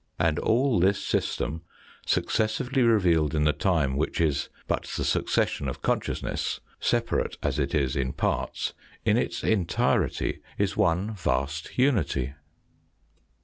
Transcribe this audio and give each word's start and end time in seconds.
And 0.17 0.39
all 0.39 0.79
this 0.79 0.97
system 0.99 1.61
successively 2.07 2.81
revealed 2.81 3.35
in 3.35 3.43
the 3.43 3.53
time 3.53 3.95
which 3.95 4.19
is 4.19 4.49
but 4.67 4.91
the 4.97 5.03
succession 5.05 5.67
of 5.69 5.83
consciousness, 5.83 6.59
separate 6.79 7.37
as 7.43 7.59
it 7.59 7.75
is 7.75 7.95
in 7.95 8.11
parts, 8.13 8.73
in 9.05 9.15
its 9.15 9.43
entirety 9.43 10.41
is 10.57 10.75
one 10.75 11.13
vast 11.13 11.77
unity. 11.77 12.33